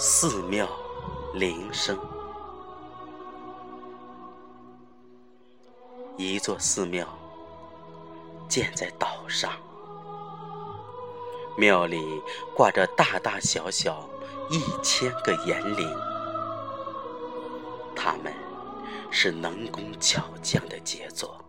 [0.00, 0.68] 寺庙
[1.34, 1.98] 铃声。
[6.16, 7.04] 一座寺庙
[8.48, 9.50] 建在岛上，
[11.56, 12.22] 庙里
[12.54, 14.08] 挂着大大小小
[14.48, 15.92] 一千个阎灵，
[17.96, 18.32] 他们
[19.10, 21.44] 是能工巧匠的杰作。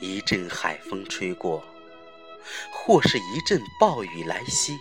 [0.00, 1.62] 一阵海风吹过，
[2.72, 4.76] 或是一阵暴雨来袭。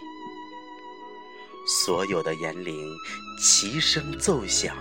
[1.65, 2.93] 所有的言灵
[3.39, 4.75] 齐声奏响，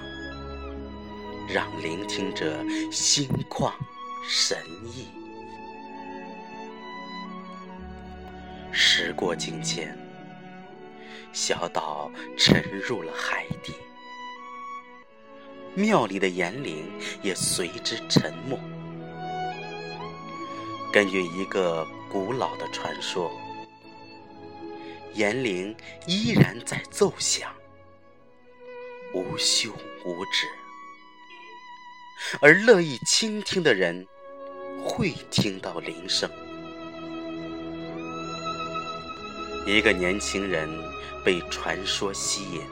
[1.48, 3.72] 让聆听者心旷
[4.28, 5.06] 神怡。
[8.72, 9.96] 时过境迁，
[11.32, 13.74] 小岛沉入了海底，
[15.74, 16.90] 庙里的言灵
[17.22, 18.58] 也随之沉没。
[20.92, 23.30] 根据一个古老的传说。
[25.14, 27.52] 言灵依然在奏响，
[29.12, 29.70] 无休
[30.04, 30.46] 无止，
[32.40, 34.06] 而乐意倾听的人
[34.82, 36.30] 会听到铃声。
[39.66, 40.68] 一个年轻人
[41.24, 42.62] 被传说吸引，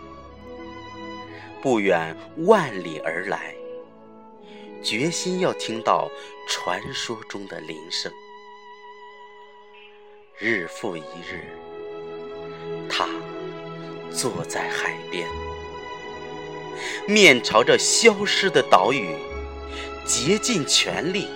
[1.63, 3.55] 不远万里而来，
[4.83, 6.11] 决心要听到
[6.49, 8.11] 传说中的铃声。
[10.39, 11.70] 日复一日。
[12.91, 13.07] 他
[14.11, 15.27] 坐在海边，
[17.07, 19.15] 面朝着消失的岛屿，
[20.05, 21.29] 竭尽全力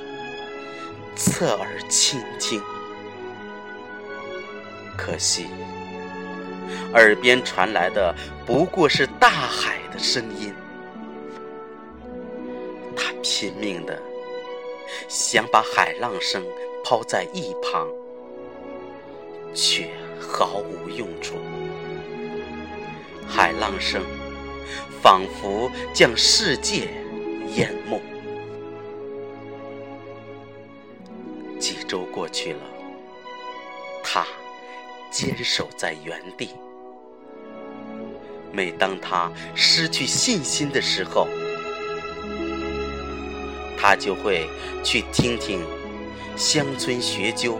[1.15, 2.61] 侧耳倾听。
[4.97, 5.47] 可惜，
[6.93, 10.53] 耳边传来的不过是大海的声音。
[12.97, 14.01] 他拼命的
[15.09, 16.45] 想把海浪声
[16.85, 17.89] 抛在一旁，
[19.55, 19.89] 却。
[20.20, 21.35] 毫无用处，
[23.29, 24.02] 海浪声
[25.02, 26.89] 仿佛将世界
[27.55, 28.01] 淹没。
[31.58, 32.61] 几周过去了，
[34.02, 34.27] 他
[35.11, 36.51] 坚守在原地。
[38.52, 41.27] 每当他失去信心的时候，
[43.77, 44.48] 他就会
[44.83, 45.61] 去听听
[46.36, 47.58] 乡村学究。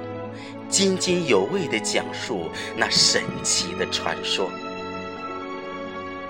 [0.69, 4.51] 津津有味地讲述那神奇的传说，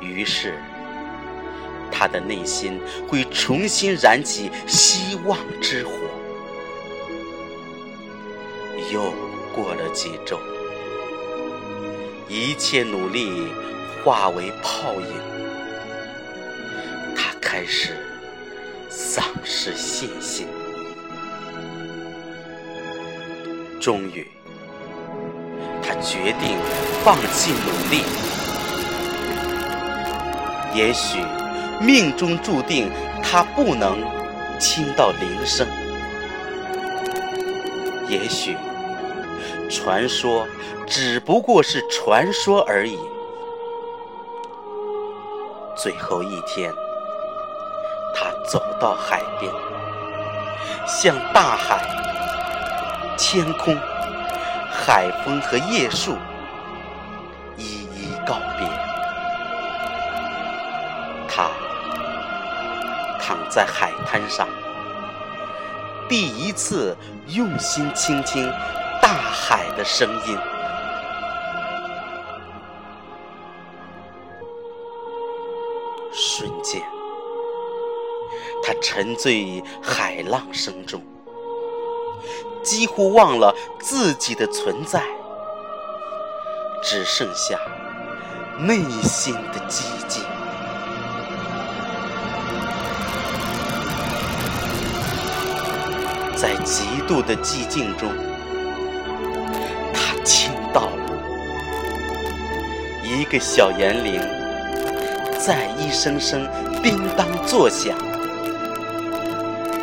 [0.01, 0.59] 于是
[1.91, 5.93] 他的内心会重新燃起希望之火。
[8.93, 9.13] 又
[9.55, 10.39] 过了几周，
[12.29, 13.49] 一切努力
[14.05, 15.15] 化为泡影，
[17.17, 17.97] 他开始
[18.91, 20.47] 丧失信心。
[23.85, 24.27] 终于，
[25.83, 26.57] 他决定
[27.05, 28.03] 放弃努力。
[30.73, 31.19] 也许
[31.83, 32.91] 命中注定
[33.23, 34.01] 他不能
[34.59, 35.69] 听到铃声，
[38.09, 38.57] 也许
[39.69, 40.47] 传说
[40.87, 42.99] 只不过是传说而已。
[45.77, 46.73] 最后一天，
[48.15, 49.53] 他走到海边，
[50.87, 52.14] 向大海。
[53.17, 53.77] 天空、
[54.71, 56.17] 海风和叶树
[57.57, 58.69] 一一告别。
[61.29, 61.51] 他
[63.21, 64.49] 躺在海滩上，
[66.09, 66.97] 第一次
[67.29, 68.49] 用心倾听
[69.01, 70.39] 大海的声音。
[76.13, 76.83] 瞬间，
[78.63, 81.03] 他沉醉于海浪声中。
[82.65, 85.03] 几乎忘了自己的存在，
[86.83, 87.61] 只剩下
[88.59, 90.23] 内心的寂静。
[96.35, 98.11] 在极度的寂静中，
[99.93, 101.13] 他听到了
[103.03, 104.21] 一个小言灵
[105.39, 106.47] 在一声声
[106.83, 107.97] 叮当作响，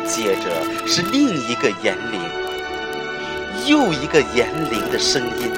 [0.06, 2.20] 接着是另一个言灵。
[3.66, 5.52] 又一个言灵的声音，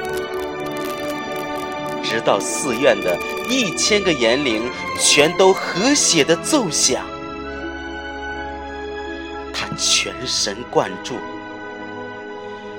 [2.03, 3.17] 直到寺院的
[3.49, 4.69] 一千个言灵
[4.99, 7.05] 全都和谐的奏响，
[9.53, 11.15] 他全神贯注，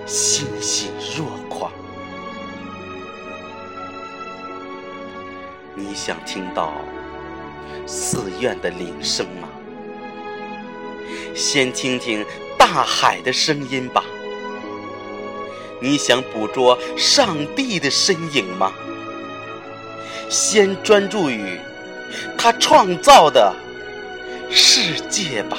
[0.06, 1.72] 欣喜若狂。
[5.74, 6.72] 你想听到
[7.86, 9.48] 寺院的铃声吗？
[11.34, 12.24] 先听听
[12.56, 14.02] 大海的声音吧。
[15.80, 18.72] 你想捕捉上帝的身影吗？
[20.28, 21.60] 先专注于
[22.36, 23.54] 他创造的
[24.50, 25.56] 世界吧。